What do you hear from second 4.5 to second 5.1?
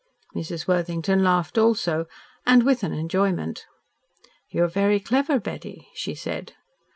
are very